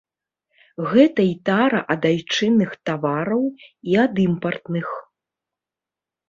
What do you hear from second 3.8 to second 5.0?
і ад імпартных.